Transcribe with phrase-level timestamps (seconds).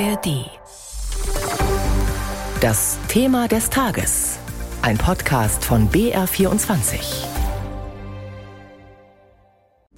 [0.00, 0.50] ARD.
[2.60, 4.40] Das Thema des Tages.
[4.82, 7.24] Ein Podcast von BR24.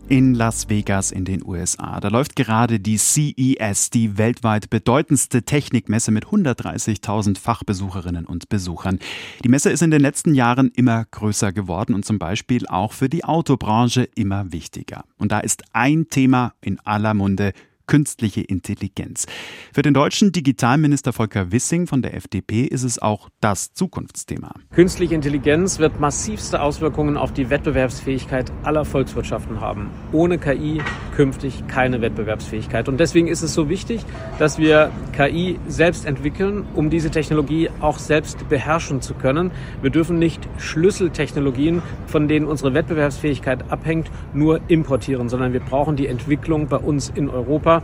[0.09, 1.99] In Las Vegas in den USA.
[1.99, 8.99] Da läuft gerade die CES, die weltweit bedeutendste Technikmesse mit 130.000 Fachbesucherinnen und Besuchern.
[9.43, 13.09] Die Messe ist in den letzten Jahren immer größer geworden und zum Beispiel auch für
[13.09, 15.05] die Autobranche immer wichtiger.
[15.19, 17.53] Und da ist ein Thema in aller Munde
[17.87, 19.27] künstliche Intelligenz.
[19.73, 24.55] Für den deutschen Digitalminister Volker Wissing von der FDP ist es auch das Zukunftsthema.
[24.75, 29.91] Künstliche Intelligenz wird massivste Auswirkungen auf die Wettbewerbsfähigkeit aller Volkswirtschaften haben.
[30.13, 30.83] Ohne KI
[31.15, 32.89] künftig keine Wettbewerbsfähigkeit.
[32.89, 34.05] Und deswegen ist es so wichtig,
[34.39, 39.51] dass wir KI selbst entwickeln, um diese Technologie auch selbst beherrschen zu können.
[39.83, 46.07] Wir dürfen nicht Schlüsseltechnologien, von denen unsere Wettbewerbsfähigkeit abhängt, nur importieren, sondern wir brauchen die
[46.07, 47.76] Entwicklung bei uns in Europa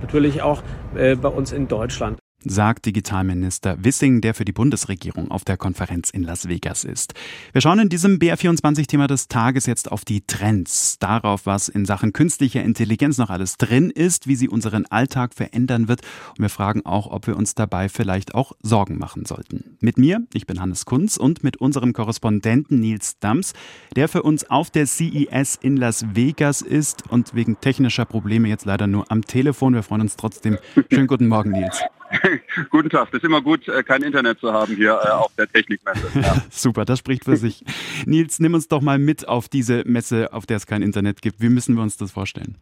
[0.00, 0.62] natürlich auch
[0.94, 6.10] äh, bei uns in Deutschland sagt Digitalminister Wissing, der für die Bundesregierung auf der Konferenz
[6.10, 7.14] in Las Vegas ist.
[7.52, 12.12] Wir schauen in diesem BR24-Thema des Tages jetzt auf die Trends, darauf, was in Sachen
[12.12, 16.02] künstlicher Intelligenz noch alles drin ist, wie sie unseren Alltag verändern wird.
[16.30, 19.76] Und wir fragen auch, ob wir uns dabei vielleicht auch Sorgen machen sollten.
[19.80, 23.52] Mit mir, ich bin Hannes Kunz und mit unserem Korrespondenten Nils Dams,
[23.94, 28.64] der für uns auf der CES in Las Vegas ist und wegen technischer Probleme jetzt
[28.64, 29.74] leider nur am Telefon.
[29.74, 30.58] Wir freuen uns trotzdem.
[30.90, 31.82] Schönen guten Morgen, Nils.
[32.70, 33.10] Guten Tag.
[33.10, 36.06] Das ist immer gut, äh, kein Internet zu haben hier äh, auf der Technikmesse.
[36.14, 36.36] Ja.
[36.50, 37.64] Super, das spricht für sich.
[38.04, 41.40] Nils, nimm uns doch mal mit auf diese Messe, auf der es kein Internet gibt.
[41.40, 42.56] Wie müssen wir uns das vorstellen?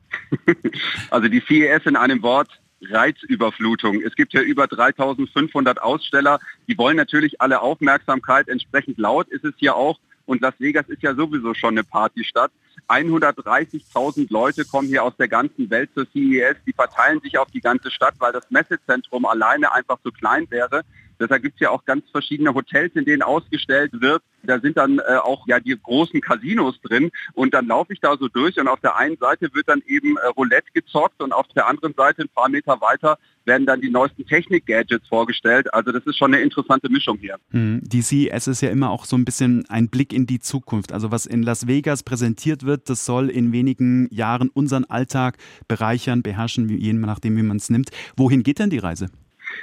[1.10, 2.48] Also die CES in einem Wort.
[2.90, 4.02] Reizüberflutung.
[4.02, 8.48] Es gibt ja über 3500 Aussteller, die wollen natürlich alle Aufmerksamkeit.
[8.48, 9.98] Entsprechend laut ist es hier auch.
[10.26, 12.50] Und Las Vegas ist ja sowieso schon eine Partystadt.
[12.88, 16.56] 130.000 Leute kommen hier aus der ganzen Welt zur CES.
[16.66, 20.82] Die verteilen sich auf die ganze Stadt, weil das Messezentrum alleine einfach zu klein wäre.
[21.18, 24.22] Deshalb gibt es ja auch ganz verschiedene Hotels, in denen ausgestellt wird.
[24.42, 28.16] Da sind dann äh, auch ja die großen Casinos drin und dann laufe ich da
[28.18, 31.46] so durch und auf der einen Seite wird dann eben äh, Roulette gezockt und auf
[31.54, 35.72] der anderen Seite ein paar Meter weiter werden dann die neuesten Technik-Gadgets vorgestellt.
[35.72, 37.36] Also das ist schon eine interessante Mischung hier.
[37.50, 40.92] Hm, die CES ist ja immer auch so ein bisschen ein Blick in die Zukunft.
[40.92, 45.38] Also was in Las Vegas präsentiert wird, das soll in wenigen Jahren unseren Alltag
[45.68, 47.90] bereichern, beherrschen, je nachdem, wie man es nimmt.
[48.16, 49.10] Wohin geht denn die Reise?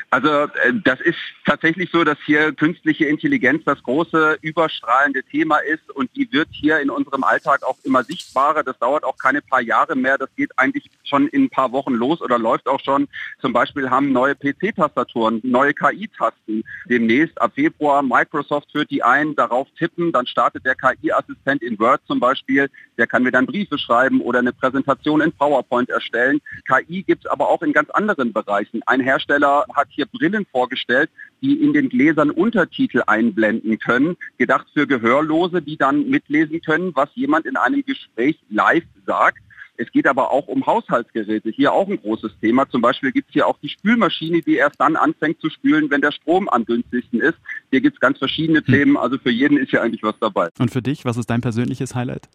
[0.09, 5.89] Also äh, das ist tatsächlich so, dass hier künstliche Intelligenz das große überstrahlende Thema ist
[5.91, 8.63] und die wird hier in unserem Alltag auch immer sichtbarer.
[8.63, 10.17] Das dauert auch keine paar Jahre mehr.
[10.17, 13.07] Das geht eigentlich schon in ein paar Wochen los oder läuft auch schon.
[13.39, 18.01] Zum Beispiel haben neue PC-Tastaturen, neue KI-Tasten demnächst ab Februar.
[18.01, 22.69] Microsoft führt die ein, darauf tippen, dann startet der KI-Assistent in Word zum Beispiel.
[22.97, 26.41] Der kann mir dann Briefe schreiben oder eine Präsentation in PowerPoint erstellen.
[26.67, 28.81] KI gibt es aber auch in ganz anderen Bereichen.
[28.85, 31.09] Ein Hersteller hat hier Brillen vorgestellt,
[31.41, 37.09] die in den Gläsern Untertitel einblenden können, gedacht für Gehörlose, die dann mitlesen können, was
[37.15, 39.39] jemand in einem Gespräch live sagt.
[39.77, 41.49] Es geht aber auch um Haushaltsgeräte.
[41.49, 42.69] Hier auch ein großes Thema.
[42.69, 46.01] Zum Beispiel gibt es hier auch die Spülmaschine, die erst dann anfängt zu spülen, wenn
[46.01, 47.37] der Strom am günstigsten ist.
[47.71, 48.65] Hier gibt es ganz verschiedene hm.
[48.65, 48.97] Themen.
[48.97, 50.49] Also für jeden ist hier eigentlich was dabei.
[50.59, 52.29] Und für dich, was ist dein persönliches Highlight?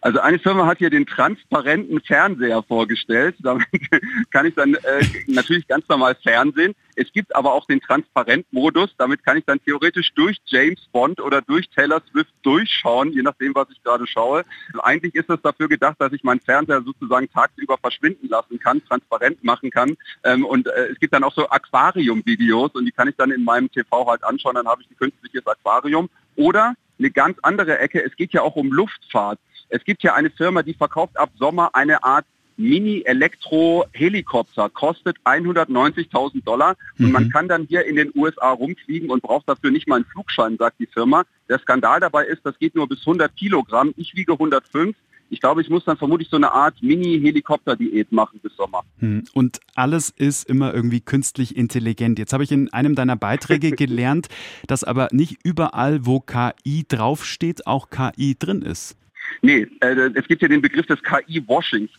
[0.00, 3.36] Also eine Firma hat hier den transparenten Fernseher vorgestellt.
[3.42, 3.66] Damit
[4.30, 6.74] kann ich dann äh, natürlich ganz normal Fernsehen.
[6.96, 8.94] Es gibt aber auch den Transparent-Modus.
[8.98, 13.54] Damit kann ich dann theoretisch durch James Bond oder durch Taylor Swift durchschauen, je nachdem,
[13.54, 14.44] was ich gerade schaue.
[14.82, 19.42] Eigentlich ist es dafür gedacht, dass ich meinen Fernseher sozusagen tagsüber verschwinden lassen kann, transparent
[19.42, 19.96] machen kann.
[20.22, 23.44] Ähm, und äh, es gibt dann auch so Aquarium-Videos und die kann ich dann in
[23.44, 24.54] meinem TV halt anschauen.
[24.54, 26.08] Dann habe ich ein künstliches Aquarium.
[26.36, 28.04] Oder eine ganz andere Ecke.
[28.04, 29.38] Es geht ja auch um Luftfahrt.
[29.68, 32.26] Es gibt ja eine Firma, die verkauft ab Sommer eine Art
[32.56, 37.12] Mini-Elektro-Helikopter, kostet 190.000 Dollar und mhm.
[37.12, 40.56] man kann dann hier in den USA rumfliegen und braucht dafür nicht mal einen Flugschein,
[40.56, 41.24] sagt die Firma.
[41.48, 43.92] Der Skandal dabei ist, das geht nur bis 100 Kilogramm.
[43.96, 44.96] Ich wiege 105.
[45.30, 48.82] Ich glaube, ich muss dann vermutlich so eine Art Mini-Helikopter-Diät machen bis Sommer.
[48.98, 49.24] Hm.
[49.32, 52.18] Und alles ist immer irgendwie künstlich intelligent.
[52.18, 54.28] Jetzt habe ich in einem deiner Beiträge gelernt,
[54.66, 58.96] dass aber nicht überall, wo KI draufsteht, auch KI drin ist.
[59.42, 61.90] Nee, äh, es gibt ja den Begriff des KI-Washings.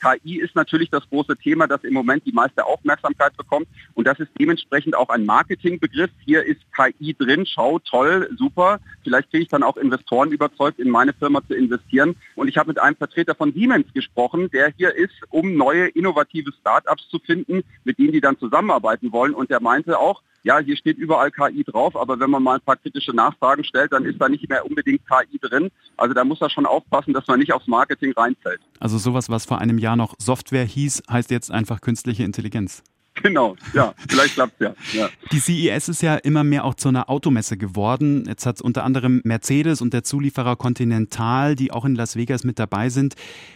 [0.00, 3.66] KI äh, ist natürlich das große Thema, das im Moment die meiste Aufmerksamkeit bekommt.
[3.94, 6.10] Und das ist dementsprechend auch ein Marketingbegriff.
[6.24, 8.80] Hier ist KI drin, schau, toll, super.
[9.04, 12.16] Vielleicht kriege ich dann auch Investoren überzeugt, in meine Firma zu investieren.
[12.36, 16.52] Und ich habe mit einem Vertreter von Siemens gesprochen, der hier ist, um neue innovative
[16.60, 19.34] Startups zu finden, mit denen die dann zusammenarbeiten wollen.
[19.34, 22.60] Und der meinte auch, ja, hier steht überall KI drauf, aber wenn man mal ein
[22.60, 25.70] paar kritische Nachfragen stellt, dann ist da nicht mehr unbedingt KI drin.
[25.96, 28.60] Also da muss er schon aufpassen, dass man nicht aufs Marketing reinfällt.
[28.78, 32.82] Also sowas, was vor einem Jahr noch Software hieß, heißt jetzt einfach künstliche Intelligenz.
[33.22, 34.74] Genau, ja, vielleicht klappt ja.
[34.92, 35.08] ja.
[35.32, 38.24] Die CES ist ja immer mehr auch zu einer Automesse geworden.
[38.26, 42.58] Jetzt hat unter anderem Mercedes und der Zulieferer Continental, die auch in Las Vegas mit
[42.58, 43.14] dabei sind.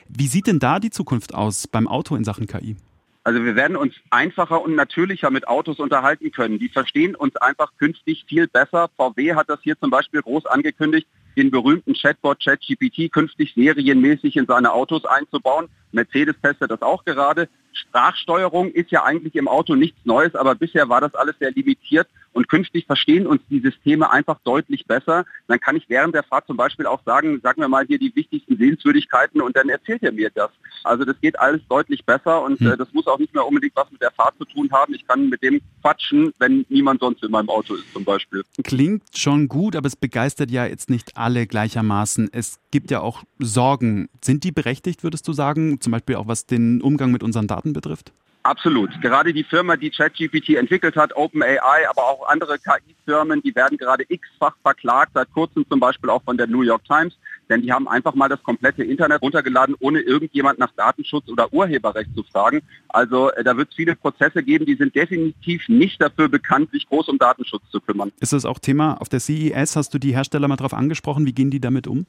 [0.08, 2.76] Wie sieht denn da die Zukunft aus beim Auto in Sachen KI?
[3.25, 6.59] Also wir werden uns einfacher und natürlicher mit Autos unterhalten können.
[6.59, 8.91] Die verstehen uns einfach künftig viel besser.
[8.97, 14.47] VW hat das hier zum Beispiel groß angekündigt den berühmten Chatbot ChatGPT künftig serienmäßig in
[14.47, 15.69] seine Autos einzubauen.
[15.93, 17.49] Mercedes testet das auch gerade.
[17.73, 22.06] Sprachsteuerung ist ja eigentlich im Auto nichts Neues, aber bisher war das alles sehr limitiert
[22.34, 25.25] und künftig verstehen uns die Systeme einfach deutlich besser.
[25.46, 28.14] Dann kann ich während der Fahrt zum Beispiel auch sagen, sagen wir mal hier die
[28.14, 30.50] wichtigsten Sehenswürdigkeiten und dann erzählt er mir das.
[30.82, 32.72] Also das geht alles deutlich besser und hm.
[32.72, 34.94] äh, das muss auch nicht mehr unbedingt was mit der Fahrt zu tun haben.
[34.94, 38.42] Ich kann mit dem quatschen, wenn niemand sonst in meinem Auto ist zum Beispiel.
[38.62, 42.28] Klingt schon gut, aber es begeistert ja jetzt nicht alle gleichermaßen.
[42.32, 44.08] Es gibt ja auch Sorgen.
[44.22, 45.81] Sind die berechtigt, würdest du sagen?
[45.81, 48.12] Zum Beispiel auch was den Umgang mit unseren Daten betrifft?
[48.44, 48.91] Absolut.
[49.00, 54.05] Gerade die Firma, die ChatGPT entwickelt hat, OpenAI, aber auch andere KI-Firmen, die werden gerade
[54.06, 57.17] x-fach verklagt, seit kurzem zum Beispiel auch von der New York Times,
[57.49, 62.14] denn die haben einfach mal das komplette Internet runtergeladen, ohne irgendjemand nach Datenschutz oder Urheberrecht
[62.14, 62.61] zu fragen.
[62.88, 66.87] Also äh, da wird es viele Prozesse geben, die sind definitiv nicht dafür bekannt, sich
[66.87, 68.12] groß um Datenschutz zu kümmern.
[68.20, 69.75] Ist das auch Thema auf der CES?
[69.75, 71.25] Hast du die Hersteller mal darauf angesprochen?
[71.25, 72.05] Wie gehen die damit um?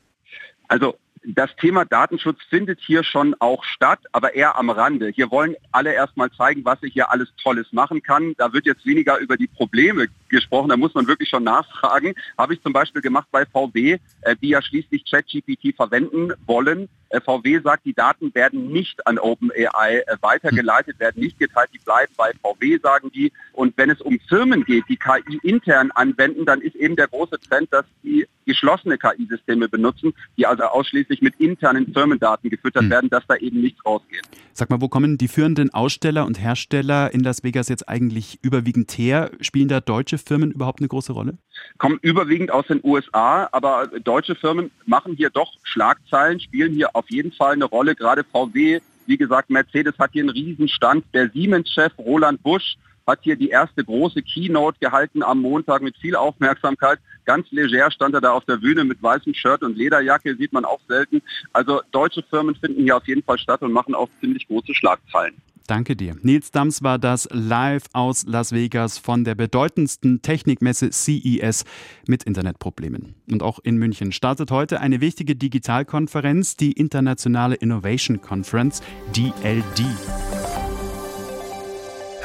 [0.68, 0.96] Also
[1.28, 5.10] das Thema Datenschutz findet hier schon auch statt, aber eher am Rande.
[5.10, 8.36] Hier wollen alle erstmal zeigen, was ich hier alles Tolles machen kann.
[8.38, 12.14] Da wird jetzt weniger über die Probleme gesprochen, da muss man wirklich schon nachfragen.
[12.38, 16.90] Habe ich zum Beispiel gemacht bei VW, äh, die ja schließlich ChatGPT verwenden wollen.
[17.10, 21.80] Äh, VW sagt, die Daten werden nicht an OpenAI äh, weitergeleitet, werden nicht geteilt, die
[21.80, 23.32] bleiben bei VW, sagen die.
[23.54, 27.40] Und wenn es um Firmen geht, die KI intern anwenden, dann ist eben der große
[27.40, 32.90] Trend, dass die geschlossene KI-Systeme benutzen, die also ausschließlich mit internen Firmendaten gefüttert hm.
[32.90, 34.24] werden, dass da eben nichts rausgeht.
[34.54, 38.92] Sag mal, wo kommen die führenden Aussteller und Hersteller in Las Vegas jetzt eigentlich überwiegend
[38.92, 39.32] her?
[39.42, 41.38] Spielen da deutsche Firmen überhaupt eine große Rolle?
[41.78, 47.10] Kommen überwiegend aus den USA, aber deutsche Firmen machen hier doch Schlagzeilen, spielen hier auf
[47.10, 47.96] jeden Fall eine Rolle.
[47.96, 51.04] Gerade VW, wie gesagt, Mercedes hat hier einen Riesenstand.
[51.14, 52.76] Der Siemens-Chef Roland Busch
[53.08, 57.00] hat hier die erste große Keynote gehalten am Montag mit viel Aufmerksamkeit.
[57.26, 60.66] Ganz leger stand er da auf der Bühne mit weißem Shirt und Lederjacke, sieht man
[60.66, 61.22] auch selten.
[61.54, 65.36] Also deutsche Firmen finden hier auf jeden Fall statt und machen auch ziemlich große Schlagzeilen.
[65.68, 66.16] Danke dir.
[66.22, 71.66] Nils Dams war das live aus Las Vegas von der bedeutendsten Technikmesse CES
[72.08, 73.16] mit Internetproblemen.
[73.32, 78.82] Und auch in München startet heute eine wichtige Digitalkonferenz, die Internationale Innovation Conference,
[79.16, 79.86] DLD.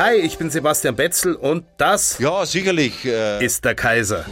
[0.00, 4.25] Hi, ich bin Sebastian Betzel und das ja, sicherlich, äh ist der Kaiser.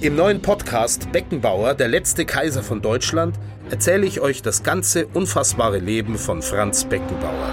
[0.00, 3.36] Im neuen Podcast Beckenbauer, der letzte Kaiser von Deutschland,
[3.70, 7.52] erzähle ich euch das ganze unfassbare Leben von Franz Beckenbauer.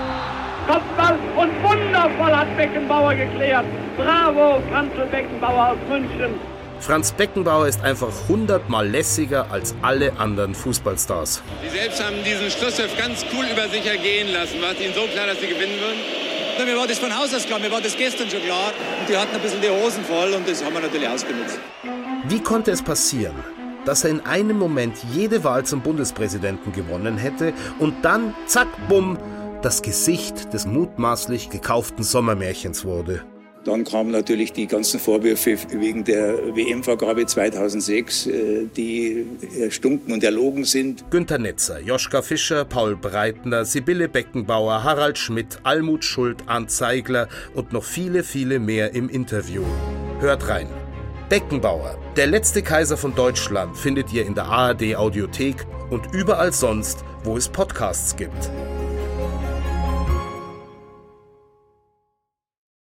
[0.66, 3.66] Kopfball und wundervoll hat Beckenbauer geklärt.
[3.98, 6.36] Bravo, Franz Beckenbauer aus München.
[6.80, 11.44] Franz Beckenbauer ist einfach hundertmal lässiger als alle anderen Fußballstars.
[11.64, 14.62] Sie selbst haben diesen Schlusspfiff ganz cool über sich ergehen lassen.
[14.62, 16.27] War es Ihnen so klar, dass Sie gewinnen würden?
[16.58, 18.72] Na, mir war das von Haus aus klar, mir war das gestern schon klar.
[19.00, 21.60] Und die hatten ein bisschen die Hosen voll und das haben wir natürlich ausgenutzt.
[22.28, 23.36] Wie konnte es passieren,
[23.86, 29.18] dass er in einem Moment jede Wahl zum Bundespräsidenten gewonnen hätte und dann, zack, bumm,
[29.62, 33.24] das Gesicht des mutmaßlich gekauften Sommermärchens wurde?
[33.68, 39.26] Dann kamen natürlich die ganzen Vorwürfe wegen der WM-Vergabe 2006, äh, die
[39.60, 41.04] erstunken und erlogen sind.
[41.12, 47.74] Günter Netzer, Joschka Fischer, Paul Breitner, Sibylle Beckenbauer, Harald Schmidt, Almut Schuld, Arndt Zeigler und
[47.74, 49.64] noch viele, viele mehr im Interview.
[50.22, 50.68] Hört rein.
[51.28, 55.58] Beckenbauer, der letzte Kaiser von Deutschland, findet ihr in der ARD Audiothek
[55.90, 58.50] und überall sonst, wo es Podcasts gibt.